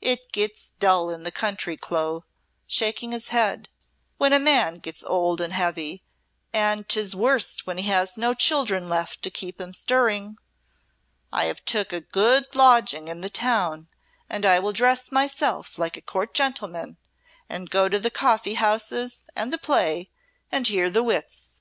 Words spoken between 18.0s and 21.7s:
the coffee houses and the play, and hear the wits.